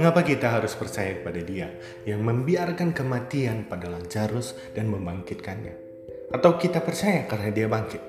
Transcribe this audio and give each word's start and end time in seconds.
Mengapa 0.00 0.22
kita 0.24 0.48
harus 0.48 0.78
percaya 0.78 1.18
kepada 1.18 1.42
Dia 1.42 1.68
yang 2.08 2.22
membiarkan 2.22 2.94
kematian 2.96 3.68
pada 3.68 3.90
Lazarus 3.90 4.54
dan 4.72 4.88
membangkitkannya? 4.88 5.74
Atau 6.30 6.54
kita 6.56 6.80
percaya 6.80 7.28
karena 7.28 7.50
Dia 7.50 7.66
bangkit? 7.68 8.00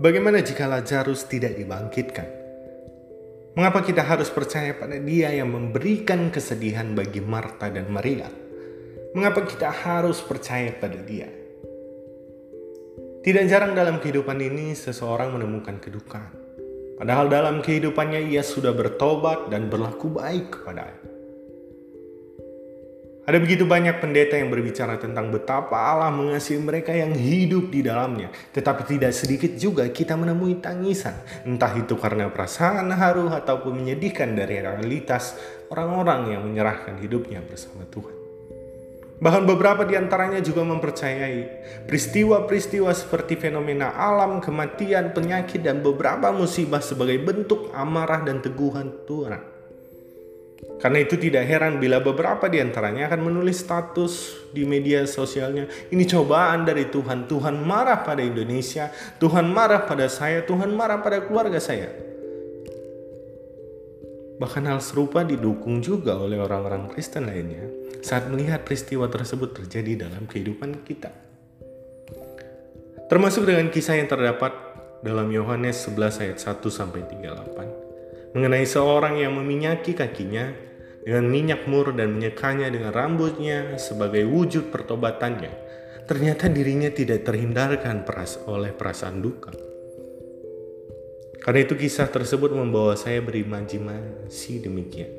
Bagaimana 0.00 0.40
jika 0.40 0.64
Lazarus 0.64 1.28
tidak 1.30 1.54
dibangkitkan? 1.60 2.26
Mengapa 3.54 3.84
kita 3.84 4.02
harus 4.02 4.32
percaya 4.32 4.72
pada 4.72 4.96
Dia 4.96 5.30
yang 5.30 5.52
memberikan 5.52 6.32
kesedihan 6.32 6.96
bagi 6.96 7.22
Marta 7.22 7.68
dan 7.68 7.86
Maria? 7.92 8.26
Mengapa 9.12 9.44
kita 9.44 9.68
harus 9.68 10.24
percaya 10.24 10.72
pada 10.72 10.96
Dia? 11.04 11.28
Tidak 13.22 13.44
jarang 13.46 13.78
dalam 13.78 14.02
kehidupan 14.02 14.42
ini 14.42 14.74
seseorang 14.74 15.38
menemukan 15.38 15.78
kedukaan. 15.78 16.41
Padahal 17.02 17.26
dalam 17.26 17.58
kehidupannya 17.58 18.30
ia 18.30 18.46
sudah 18.46 18.70
bertobat 18.70 19.50
dan 19.50 19.66
berlaku 19.66 20.06
baik 20.06 20.54
kepada 20.54 20.86
ada 23.22 23.38
begitu 23.38 23.62
banyak 23.62 24.02
pendeta 24.02 24.34
yang 24.34 24.50
berbicara 24.50 24.98
tentang 24.98 25.30
betapa 25.30 25.78
Allah 25.78 26.10
mengasihi 26.10 26.58
mereka 26.58 26.90
yang 26.90 27.14
hidup 27.14 27.70
di 27.70 27.78
dalamnya. 27.78 28.34
Tetapi 28.50 28.82
tidak 28.82 29.14
sedikit 29.14 29.54
juga 29.54 29.86
kita 29.86 30.18
menemui 30.18 30.58
tangisan. 30.58 31.14
Entah 31.46 31.70
itu 31.78 31.94
karena 31.94 32.26
perasaan 32.34 32.90
haru 32.90 33.30
ataupun 33.30 33.78
menyedihkan 33.78 34.34
dari 34.34 34.58
realitas 34.58 35.38
orang-orang 35.70 36.34
yang 36.34 36.42
menyerahkan 36.42 36.98
hidupnya 36.98 37.46
bersama 37.46 37.86
Tuhan. 37.86 38.21
Bahkan 39.22 39.46
beberapa 39.46 39.86
di 39.86 39.94
antaranya 39.94 40.42
juga 40.42 40.66
mempercayai 40.66 41.62
peristiwa-peristiwa 41.86 42.90
seperti 42.90 43.38
fenomena 43.38 43.94
alam, 43.94 44.42
kematian, 44.42 45.14
penyakit, 45.14 45.62
dan 45.62 45.78
beberapa 45.78 46.34
musibah 46.34 46.82
sebagai 46.82 47.22
bentuk 47.22 47.70
amarah 47.70 48.26
dan 48.26 48.42
teguhan 48.42 48.90
Tuhan. 49.06 49.38
Karena 50.82 50.98
itu 50.98 51.14
tidak 51.14 51.46
heran 51.46 51.78
bila 51.78 52.02
beberapa 52.02 52.50
di 52.50 52.58
antaranya 52.58 53.06
akan 53.06 53.30
menulis 53.30 53.62
status 53.62 54.42
di 54.50 54.66
media 54.66 55.06
sosialnya, 55.06 55.70
ini 55.94 56.02
cobaan 56.02 56.66
dari 56.66 56.90
Tuhan. 56.90 57.30
Tuhan 57.30 57.62
marah 57.62 58.02
pada 58.02 58.26
Indonesia, 58.26 58.90
Tuhan 59.22 59.46
marah 59.46 59.86
pada 59.86 60.10
saya, 60.10 60.42
Tuhan 60.42 60.74
marah 60.74 60.98
pada 60.98 61.22
keluarga 61.22 61.62
saya. 61.62 62.11
Bahkan 64.42 64.66
hal 64.66 64.82
serupa 64.82 65.22
didukung 65.22 65.78
juga 65.78 66.18
oleh 66.18 66.34
orang-orang 66.42 66.90
Kristen 66.90 67.30
lainnya 67.30 67.62
saat 68.02 68.26
melihat 68.26 68.66
peristiwa 68.66 69.06
tersebut 69.06 69.54
terjadi 69.54 70.10
dalam 70.10 70.26
kehidupan 70.26 70.82
kita. 70.82 71.14
Termasuk 73.06 73.46
dengan 73.46 73.70
kisah 73.70 74.02
yang 74.02 74.10
terdapat 74.10 74.50
dalam 75.06 75.30
Yohanes 75.30 75.86
11 75.86 76.26
ayat 76.26 76.38
1 76.42 76.58
sampai 76.74 77.06
38 77.06 78.34
mengenai 78.34 78.66
seorang 78.66 79.22
yang 79.22 79.38
meminyaki 79.38 79.94
kakinya 79.94 80.50
dengan 81.06 81.30
minyak 81.30 81.70
mur 81.70 81.94
dan 81.94 82.18
menyekanya 82.18 82.66
dengan 82.66 82.90
rambutnya 82.90 83.78
sebagai 83.78 84.26
wujud 84.26 84.74
pertobatannya, 84.74 85.54
ternyata 86.10 86.50
dirinya 86.50 86.90
tidak 86.90 87.22
terhindarkan 87.22 88.02
peras 88.02 88.42
oleh 88.50 88.74
perasaan 88.74 89.22
duka. 89.22 89.71
Karena 91.42 91.66
itu 91.66 91.74
kisah 91.74 92.06
tersebut 92.06 92.54
membawa 92.54 92.94
saya 92.94 93.18
berimajinasi 93.18 94.62
demikian. 94.62 95.10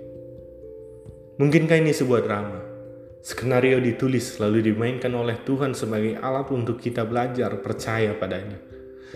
Mungkinkah 1.36 1.84
ini 1.84 1.92
sebuah 1.92 2.24
drama? 2.24 2.64
Skenario 3.24 3.80
ditulis 3.80 4.40
lalu 4.40 4.72
dimainkan 4.72 5.12
oleh 5.12 5.40
Tuhan 5.44 5.76
sebagai 5.76 6.20
alat 6.20 6.48
untuk 6.52 6.80
kita 6.80 7.04
belajar 7.08 7.56
percaya 7.60 8.16
padanya 8.16 8.74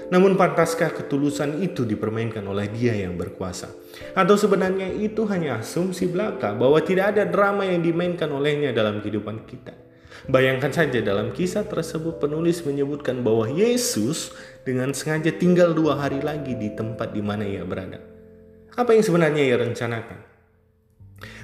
namun 0.07 0.39
pantaskah 0.39 0.93
ketulusan 0.93 1.59
itu 1.59 1.83
dipermainkan 1.83 2.45
oleh 2.47 2.71
dia 2.71 2.95
yang 2.95 3.19
berkuasa? 3.19 3.73
Atau 4.15 4.39
sebenarnya 4.39 4.87
itu 4.93 5.27
hanya 5.27 5.59
asumsi 5.59 6.07
belaka 6.07 6.55
bahwa 6.55 6.79
tidak 6.79 7.17
ada 7.17 7.27
drama 7.27 7.67
yang 7.67 7.83
dimainkan 7.83 8.31
olehnya 8.31 8.71
dalam 8.71 9.03
kehidupan 9.03 9.43
kita? 9.43 9.75
Bayangkan 10.25 10.73
saja 10.73 10.97
dalam 11.05 11.29
kisah 11.29 11.69
tersebut 11.69 12.17
penulis 12.17 12.65
menyebutkan 12.65 13.21
bahwa 13.21 13.45
Yesus 13.45 14.33
dengan 14.65 14.89
sengaja 14.97 15.29
tinggal 15.29 15.77
dua 15.77 16.01
hari 16.01 16.25
lagi 16.25 16.57
di 16.57 16.73
tempat 16.73 17.13
di 17.13 17.21
mana 17.21 17.45
ia 17.45 17.61
berada. 17.61 18.01
Apa 18.73 18.97
yang 18.97 19.05
sebenarnya 19.05 19.45
ia 19.45 19.57
rencanakan? 19.61 20.37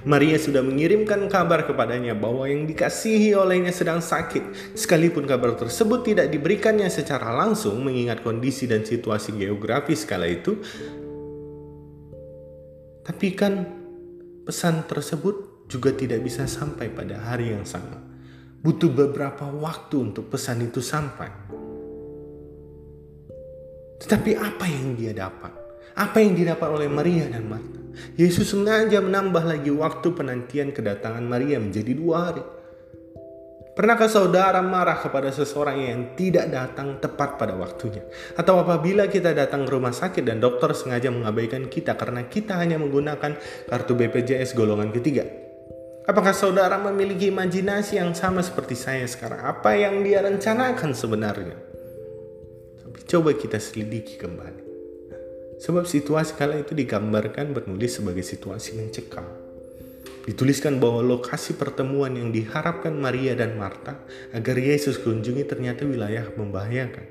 Maria 0.03 0.35
sudah 0.35 0.59
mengirimkan 0.59 1.31
kabar 1.31 1.65
kepadanya 1.65 2.13
bahwa 2.13 2.45
yang 2.45 2.67
dikasihi 2.67 3.33
olehnya 3.33 3.71
sedang 3.71 4.03
sakit, 4.03 4.75
sekalipun 4.75 5.23
kabar 5.23 5.55
tersebut 5.55 6.03
tidak 6.03 6.27
diberikannya 6.29 6.91
secara 6.91 7.31
langsung 7.33 7.81
mengingat 7.81 8.19
kondisi 8.21 8.67
dan 8.67 8.83
situasi 8.83 9.33
geografis 9.33 10.03
kala 10.03 10.27
itu. 10.27 10.59
Tapi 13.07 13.27
kan 13.33 13.65
pesan 14.43 14.83
tersebut 14.85 15.67
juga 15.71 15.95
tidak 15.95 16.21
bisa 16.21 16.45
sampai 16.45 16.91
pada 16.91 17.17
hari 17.17 17.55
yang 17.55 17.63
sama. 17.63 18.12
Butuh 18.63 18.95
beberapa 18.95 19.43
waktu 19.51 20.07
untuk 20.07 20.31
pesan 20.31 20.63
itu 20.63 20.79
sampai. 20.79 21.27
Tetapi 23.99 24.39
apa 24.39 24.63
yang 24.71 24.95
dia 24.95 25.11
dapat? 25.11 25.51
Apa 25.99 26.23
yang 26.23 26.31
didapat 26.31 26.71
oleh 26.71 26.87
Maria 26.87 27.27
dan 27.27 27.43
Marta? 27.43 27.83
Yesus 28.15 28.55
sengaja 28.55 29.03
menambah 29.03 29.43
lagi 29.43 29.67
waktu 29.67 30.07
penantian 30.15 30.71
kedatangan 30.71 31.27
Maria 31.27 31.59
menjadi 31.59 31.91
dua 31.91 32.31
hari. 32.31 32.43
Pernahkah 33.75 34.07
saudara 34.07 34.63
marah 34.63 34.95
kepada 34.95 35.27
seseorang 35.27 35.83
yang 35.83 36.01
tidak 36.15 36.47
datang 36.47 37.03
tepat 37.03 37.35
pada 37.35 37.59
waktunya? 37.59 38.07
Atau 38.39 38.63
apabila 38.63 39.11
kita 39.11 39.35
datang 39.35 39.67
ke 39.67 39.75
rumah 39.75 39.91
sakit 39.91 40.23
dan 40.23 40.39
dokter 40.39 40.71
sengaja 40.71 41.11
mengabaikan 41.11 41.67
kita 41.67 41.99
karena 41.99 42.31
kita 42.31 42.55
hanya 42.63 42.79
menggunakan 42.79 43.35
kartu 43.67 43.91
BPJS 43.91 44.55
golongan 44.55 44.95
ketiga? 44.95 45.27
Apakah 46.03 46.35
saudara 46.35 46.75
memiliki 46.75 47.31
imajinasi 47.31 47.95
yang 47.95 48.11
sama 48.11 48.43
seperti 48.43 48.75
saya 48.75 49.07
sekarang? 49.07 49.39
Apa 49.39 49.71
yang 49.79 50.03
dia 50.03 50.19
rencanakan 50.19 50.91
sebenarnya? 50.91 51.55
Tapi 52.83 52.99
coba 53.07 53.31
kita 53.31 53.55
selidiki 53.55 54.19
kembali. 54.19 54.63
Sebab 55.63 55.87
situasi 55.87 56.35
kala 56.35 56.59
itu 56.59 56.75
digambarkan 56.75 57.55
bernulis 57.55 58.03
sebagai 58.03 58.19
situasi 58.19 58.75
mencekam. 58.75 59.23
Dituliskan 60.27 60.75
bahwa 60.83 60.99
lokasi 60.99 61.55
pertemuan 61.55 62.19
yang 62.19 62.35
diharapkan 62.35 62.91
Maria 62.91 63.31
dan 63.39 63.55
Marta 63.55 64.03
agar 64.35 64.59
Yesus 64.59 64.99
kunjungi 64.99 65.47
ternyata 65.47 65.87
wilayah 65.87 66.27
membahayakan. 66.35 67.07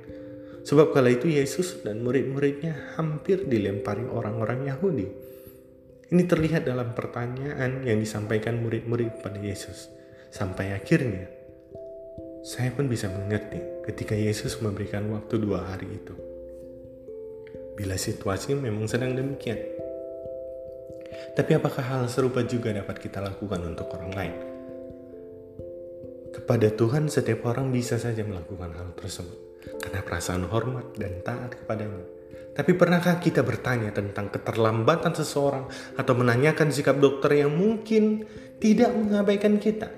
Sebab 0.68 0.92
kala 0.92 1.16
itu 1.16 1.32
Yesus 1.32 1.80
dan 1.80 2.04
murid-muridnya 2.04 2.92
hampir 3.00 3.48
dilempari 3.48 4.04
orang-orang 4.04 4.68
Yahudi. 4.68 5.31
Ini 6.12 6.28
terlihat 6.28 6.68
dalam 6.68 6.92
pertanyaan 6.92 7.88
yang 7.88 7.96
disampaikan 7.96 8.60
murid-murid 8.60 9.24
pada 9.24 9.40
Yesus. 9.40 9.88
Sampai 10.28 10.76
akhirnya, 10.76 11.24
saya 12.44 12.68
pun 12.68 12.84
bisa 12.84 13.08
mengerti 13.08 13.56
ketika 13.88 14.12
Yesus 14.12 14.60
memberikan 14.60 15.08
waktu 15.08 15.40
dua 15.40 15.72
hari 15.72 15.88
itu 15.88 16.12
bila 17.72 17.96
situasi 17.96 18.52
memang 18.52 18.84
sedang 18.84 19.16
demikian. 19.16 19.58
Tapi 21.32 21.56
apakah 21.56 21.80
hal 21.80 22.04
serupa 22.12 22.44
juga 22.44 22.76
dapat 22.76 23.00
kita 23.00 23.24
lakukan 23.24 23.64
untuk 23.64 23.88
orang 23.96 24.12
lain? 24.12 24.34
Kepada 26.32 26.68
Tuhan 26.72 27.08
setiap 27.08 27.48
orang 27.48 27.72
bisa 27.72 27.96
saja 27.96 28.20
melakukan 28.24 28.72
hal 28.76 28.92
tersebut 28.96 29.38
karena 29.80 30.00
perasaan 30.04 30.44
hormat 30.48 30.92
dan 30.96 31.20
taat 31.24 31.56
kepadanya. 31.56 32.21
Tapi 32.52 32.76
pernahkah 32.76 33.16
kita 33.16 33.40
bertanya 33.40 33.96
tentang 33.96 34.28
keterlambatan 34.28 35.16
seseorang 35.16 35.72
atau 35.96 36.12
menanyakan 36.12 36.68
sikap 36.68 37.00
dokter 37.00 37.40
yang 37.40 37.56
mungkin 37.56 38.28
tidak 38.60 38.92
mengabaikan 38.92 39.56
kita? 39.56 39.88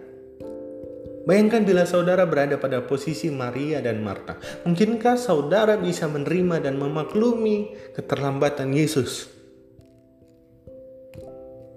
Bayangkan 1.25 1.65
bila 1.65 1.89
saudara 1.89 2.29
berada 2.29 2.61
pada 2.61 2.85
posisi 2.85 3.33
Maria 3.33 3.81
dan 3.81 4.05
Marta. 4.05 4.37
Mungkinkah 4.69 5.17
saudara 5.17 5.81
bisa 5.81 6.05
menerima 6.05 6.69
dan 6.69 6.77
memaklumi 6.77 7.75
keterlambatan 7.97 8.77
Yesus? 8.77 9.33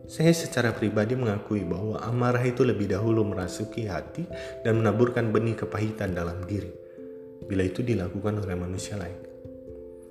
Saya 0.07 0.31
secara 0.31 0.71
pribadi 0.75 1.15
mengakui 1.19 1.67
bahwa 1.67 1.99
amarah 2.03 2.43
itu 2.43 2.63
lebih 2.63 2.91
dahulu 2.91 3.27
merasuki 3.27 3.87
hati 3.87 4.23
dan 4.63 4.83
menaburkan 4.83 5.31
benih 5.31 5.59
kepahitan 5.59 6.15
dalam 6.15 6.43
diri. 6.47 6.71
Bila 7.47 7.63
itu 7.63 7.83
dilakukan 7.83 8.43
oleh 8.43 8.55
manusia 8.55 8.99
lain. 8.99 9.26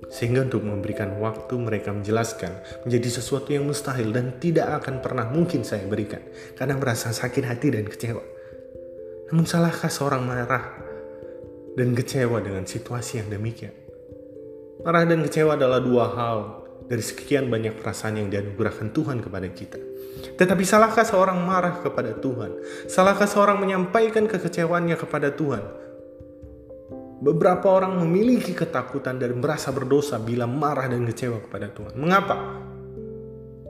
Sehingga 0.07 0.47
untuk 0.47 0.63
memberikan 0.63 1.19
waktu 1.19 1.55
mereka 1.59 1.91
menjelaskan 1.91 2.83
menjadi 2.87 3.19
sesuatu 3.19 3.51
yang 3.51 3.67
mustahil 3.67 4.15
dan 4.15 4.39
tidak 4.39 4.83
akan 4.83 5.03
pernah 5.03 5.27
mungkin 5.27 5.67
saya 5.67 5.83
berikan. 5.83 6.23
Karena 6.55 6.79
merasa 6.79 7.11
sakit 7.11 7.43
hati 7.43 7.67
dan 7.75 7.85
kecewa. 7.85 8.23
Namun 9.27 9.43
salahkah 9.43 9.91
seorang 9.91 10.23
marah 10.23 10.63
dan 11.75 11.91
kecewa 11.91 12.39
dengan 12.39 12.63
situasi 12.63 13.19
yang 13.19 13.27
demikian? 13.27 13.75
Marah 14.87 15.03
dan 15.03 15.19
kecewa 15.27 15.59
adalah 15.59 15.83
dua 15.83 16.05
hal 16.15 16.39
dari 16.87 17.03
sekian 17.03 17.51
banyak 17.51 17.75
perasaan 17.75 18.23
yang 18.23 18.31
dianugerahkan 18.31 18.95
Tuhan 18.95 19.19
kepada 19.19 19.47
kita. 19.51 19.79
Tetapi 20.39 20.63
salahkah 20.63 21.03
seorang 21.03 21.37
marah 21.43 21.83
kepada 21.83 22.15
Tuhan? 22.15 22.55
Salahkah 22.87 23.27
seorang 23.27 23.59
menyampaikan 23.59 24.25
kekecewaannya 24.25 24.95
kepada 24.95 25.35
Tuhan? 25.35 25.63
Beberapa 27.17 27.73
orang 27.73 27.97
memiliki 27.97 28.53
ketakutan 28.53 29.17
dan 29.17 29.41
merasa 29.41 29.73
berdosa 29.73 30.21
bila 30.21 30.45
marah 30.45 30.85
dan 30.85 31.01
kecewa 31.01 31.41
kepada 31.49 31.73
Tuhan. 31.73 31.97
Mengapa? 31.97 32.61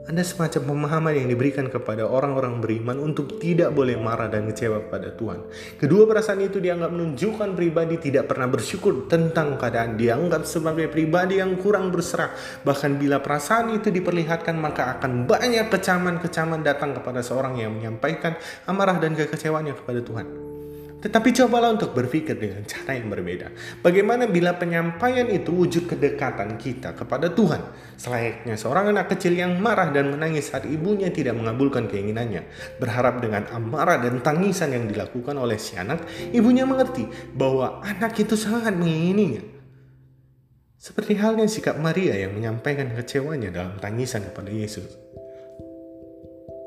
Ada 0.08 0.24
semacam 0.24 0.72
pemahaman 0.72 1.12
yang 1.20 1.28
diberikan 1.28 1.68
kepada 1.68 2.08
orang-orang 2.08 2.64
beriman 2.64 2.96
untuk 2.96 3.36
tidak 3.40 3.76
boleh 3.76 3.96
marah 4.00 4.28
dan 4.28 4.48
kecewa 4.48 4.88
kepada 4.88 5.12
Tuhan. 5.12 5.48
Kedua 5.76 6.08
perasaan 6.08 6.40
itu 6.44 6.64
dianggap 6.64 6.92
menunjukkan 6.92 7.52
pribadi 7.52 8.00
tidak 8.00 8.32
pernah 8.32 8.48
bersyukur 8.48 9.04
tentang 9.04 9.60
keadaan. 9.60 10.00
Dianggap 10.00 10.48
sebagai 10.48 10.88
pribadi 10.88 11.44
yang 11.44 11.60
kurang 11.60 11.92
berserah. 11.92 12.32
Bahkan 12.64 12.96
bila 12.96 13.20
perasaan 13.20 13.76
itu 13.76 13.92
diperlihatkan 13.92 14.56
maka 14.56 14.96
akan 14.96 15.28
banyak 15.28 15.68
kecaman-kecaman 15.68 16.64
datang 16.64 16.96
kepada 16.96 17.20
seorang 17.20 17.60
yang 17.60 17.76
menyampaikan 17.76 18.32
amarah 18.64 18.96
dan 18.96 19.12
kekecewaannya 19.12 19.76
kepada 19.76 20.00
Tuhan. 20.00 20.47
Tetapi 20.98 21.30
cobalah 21.30 21.78
untuk 21.78 21.94
berpikir 21.94 22.34
dengan 22.34 22.66
cara 22.66 22.98
yang 22.98 23.06
berbeda. 23.06 23.54
Bagaimana 23.86 24.26
bila 24.26 24.58
penyampaian 24.58 25.30
itu 25.30 25.54
wujud 25.54 25.86
kedekatan 25.86 26.58
kita 26.58 26.98
kepada 26.98 27.30
Tuhan? 27.30 27.62
Selayaknya 27.94 28.58
seorang 28.58 28.90
anak 28.90 29.14
kecil 29.14 29.38
yang 29.38 29.62
marah 29.62 29.94
dan 29.94 30.10
menangis 30.10 30.50
saat 30.50 30.66
ibunya 30.66 31.14
tidak 31.14 31.38
mengabulkan 31.38 31.86
keinginannya. 31.86 32.50
Berharap 32.82 33.22
dengan 33.22 33.46
amarah 33.54 34.02
dan 34.02 34.18
tangisan 34.26 34.74
yang 34.74 34.90
dilakukan 34.90 35.38
oleh 35.38 35.54
si 35.54 35.78
anak, 35.78 36.02
ibunya 36.34 36.66
mengerti 36.66 37.06
bahwa 37.30 37.78
anak 37.86 38.18
itu 38.18 38.34
sangat 38.34 38.74
mengingininya. 38.74 39.54
Seperti 40.78 41.14
halnya 41.18 41.46
sikap 41.46 41.78
Maria 41.78 42.14
yang 42.18 42.34
menyampaikan 42.34 42.90
kecewanya 42.94 43.54
dalam 43.54 43.78
tangisan 43.78 44.26
kepada 44.26 44.50
Yesus. 44.50 45.08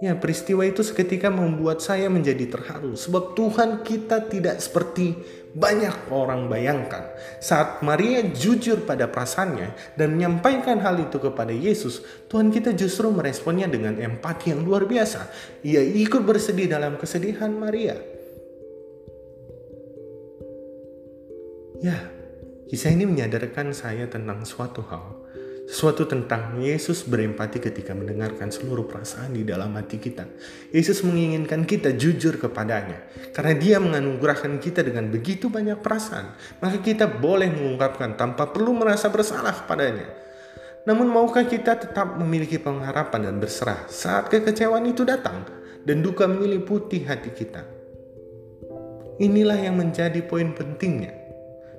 Ya, 0.01 0.17
peristiwa 0.17 0.65
itu 0.65 0.81
seketika 0.81 1.29
membuat 1.29 1.77
saya 1.77 2.09
menjadi 2.09 2.49
terharu 2.49 2.97
sebab 2.97 3.37
Tuhan 3.37 3.85
kita 3.85 4.25
tidak 4.33 4.57
seperti 4.57 5.13
banyak 5.53 6.09
orang 6.09 6.49
bayangkan. 6.49 7.13
Saat 7.37 7.85
Maria 7.85 8.25
jujur 8.25 8.81
pada 8.81 9.05
perasaannya 9.13 9.93
dan 9.93 10.17
menyampaikan 10.17 10.81
hal 10.81 10.97
itu 11.05 11.21
kepada 11.21 11.53
Yesus, 11.53 12.01
Tuhan 12.33 12.49
kita 12.49 12.73
justru 12.73 13.13
meresponnya 13.13 13.69
dengan 13.69 13.93
empati 14.01 14.49
yang 14.49 14.65
luar 14.65 14.89
biasa. 14.89 15.29
Ia 15.61 15.85
ikut 15.85 16.25
bersedih 16.25 16.65
dalam 16.65 16.97
kesedihan 16.97 17.53
Maria. 17.53 17.93
Ya, 21.77 22.09
kisah 22.73 22.89
ini 22.89 23.05
menyadarkan 23.05 23.69
saya 23.77 24.09
tentang 24.09 24.49
suatu 24.49 24.81
hal 24.89 25.29
sesuatu 25.71 26.03
tentang 26.03 26.59
Yesus 26.59 27.07
berempati 27.07 27.63
ketika 27.63 27.95
mendengarkan 27.95 28.51
seluruh 28.51 28.91
perasaan 28.91 29.31
di 29.31 29.47
dalam 29.47 29.71
hati 29.79 30.03
kita. 30.03 30.27
Yesus 30.75 30.99
menginginkan 31.07 31.63
kita 31.63 31.95
jujur 31.95 32.35
kepadanya. 32.35 33.07
Karena 33.31 33.55
dia 33.55 33.79
menganugerahkan 33.79 34.59
kita 34.59 34.83
dengan 34.83 35.07
begitu 35.07 35.47
banyak 35.47 35.79
perasaan. 35.79 36.35
Maka 36.59 36.83
kita 36.83 37.07
boleh 37.07 37.47
mengungkapkan 37.47 38.19
tanpa 38.19 38.51
perlu 38.51 38.75
merasa 38.75 39.07
bersalah 39.07 39.63
kepadanya. 39.63 40.11
Namun 40.83 41.07
maukah 41.07 41.47
kita 41.47 41.79
tetap 41.79 42.19
memiliki 42.19 42.59
pengharapan 42.59 43.31
dan 43.31 43.35
berserah 43.39 43.87
saat 43.87 44.27
kekecewaan 44.27 44.83
itu 44.91 45.07
datang 45.07 45.47
dan 45.87 46.03
duka 46.03 46.27
menyeliputi 46.27 47.07
hati 47.07 47.31
kita? 47.31 47.63
Inilah 49.23 49.55
yang 49.55 49.79
menjadi 49.79 50.19
poin 50.25 50.51
pentingnya 50.51 51.20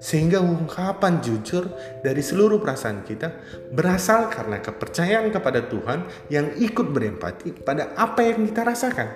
sehingga 0.03 0.43
ungkapan 0.43 1.23
jujur 1.23 1.71
dari 2.03 2.19
seluruh 2.19 2.59
perasaan 2.59 3.07
kita 3.07 3.39
berasal 3.71 4.27
karena 4.35 4.59
kepercayaan 4.59 5.31
kepada 5.31 5.63
Tuhan 5.71 6.27
yang 6.27 6.59
ikut 6.59 6.91
berempati 6.91 7.63
pada 7.63 7.95
apa 7.95 8.27
yang 8.27 8.43
kita 8.43 8.67
rasakan. 8.67 9.09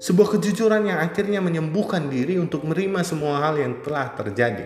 Sebuah 0.00 0.40
kejujuran 0.40 0.88
yang 0.88 0.96
akhirnya 1.04 1.44
menyembuhkan 1.44 2.08
diri 2.08 2.40
untuk 2.40 2.64
menerima 2.64 3.04
semua 3.04 3.44
hal 3.44 3.60
yang 3.60 3.84
telah 3.84 4.16
terjadi. 4.16 4.64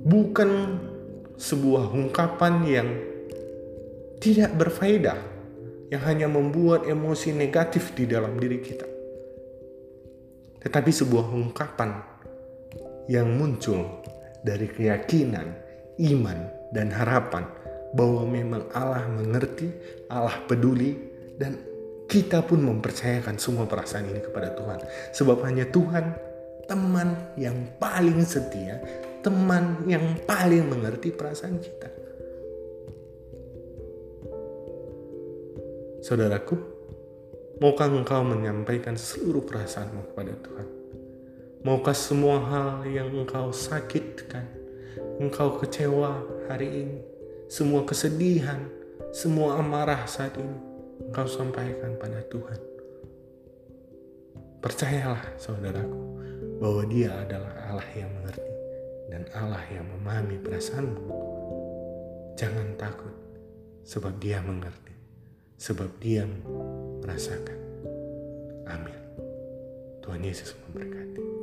Bukan 0.00 0.80
sebuah 1.36 1.92
ungkapan 1.92 2.64
yang 2.64 2.88
tidak 4.16 4.56
berfaedah, 4.56 5.20
yang 5.92 6.00
hanya 6.08 6.24
membuat 6.24 6.88
emosi 6.88 7.36
negatif 7.36 7.92
di 7.92 8.08
dalam 8.08 8.32
diri 8.40 8.64
kita. 8.64 8.88
Tetapi 10.64 10.88
sebuah 10.88 11.28
ungkapan 11.28 12.07
yang 13.08 13.34
muncul 13.34 14.04
dari 14.44 14.68
keyakinan, 14.68 15.48
iman, 15.98 16.38
dan 16.70 16.92
harapan 16.92 17.48
bahwa 17.96 18.22
memang 18.28 18.68
Allah 18.76 19.08
mengerti, 19.08 19.72
Allah 20.12 20.36
peduli, 20.44 20.94
dan 21.40 21.56
kita 22.08 22.44
pun 22.44 22.60
mempercayakan 22.64 23.40
semua 23.40 23.64
perasaan 23.64 24.08
ini 24.12 24.20
kepada 24.20 24.52
Tuhan. 24.52 24.78
Sebab 25.16 25.44
hanya 25.44 25.68
Tuhan 25.68 26.12
teman 26.68 27.16
yang 27.40 27.56
paling 27.80 28.20
setia, 28.24 28.80
teman 29.24 29.88
yang 29.88 30.04
paling 30.28 30.68
mengerti 30.68 31.12
perasaan 31.12 31.56
kita. 31.60 31.88
Saudaraku, 36.04 36.56
maukah 37.60 37.88
engkau 37.88 38.24
menyampaikan 38.24 38.96
seluruh 38.96 39.44
perasaanmu 39.44 40.12
kepada 40.12 40.32
Tuhan? 40.40 40.77
Maukah 41.68 41.92
semua 41.92 42.40
hal 42.48 42.88
yang 42.88 43.12
engkau 43.12 43.52
sakitkan, 43.52 44.48
engkau 45.20 45.60
kecewa 45.60 46.16
hari 46.48 46.64
ini, 46.64 47.04
semua 47.44 47.84
kesedihan, 47.84 48.64
semua 49.12 49.60
amarah 49.60 50.08
saat 50.08 50.32
ini, 50.40 50.56
engkau 51.12 51.28
sampaikan 51.28 51.92
pada 52.00 52.24
Tuhan. 52.32 52.56
Percayalah 54.64 55.20
saudaraku, 55.36 56.00
bahwa 56.56 56.88
dia 56.88 57.12
adalah 57.12 57.52
Allah 57.68 57.90
yang 57.92 58.16
mengerti 58.16 58.52
dan 59.12 59.28
Allah 59.36 59.60
yang 59.68 59.84
memahami 59.92 60.40
perasaanmu. 60.40 61.04
Jangan 62.40 62.80
takut, 62.80 63.12
sebab 63.84 64.16
dia 64.16 64.40
mengerti, 64.40 64.96
sebab 65.60 65.92
dia 66.00 66.24
merasakan. 67.04 67.60
Amin. 68.72 68.96
Tuhan 70.00 70.24
Yesus 70.24 70.56
memberkati. 70.64 71.37